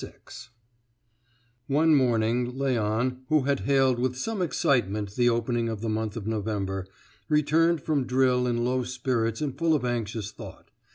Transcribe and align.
VI 0.01 0.13
One 1.67 1.93
morning, 1.93 2.53
Léon, 2.55 3.19
who 3.29 3.41
had 3.43 3.59
hailed 3.59 3.99
with 3.99 4.17
some 4.17 4.41
excitement 4.41 5.13
the 5.15 5.29
opening 5.29 5.69
of 5.69 5.81
the 5.81 5.89
month 5.89 6.17
of 6.17 6.25
November, 6.25 6.87
returned 7.29 7.81
from 7.83 8.07
drill 8.07 8.47
in 8.47 8.65
low 8.65 8.81
spirits 8.83 9.41
and 9.41 9.55
full 9.55 9.75
of 9.75 9.85
anxious 9.85 10.31
thought. 10.31 10.71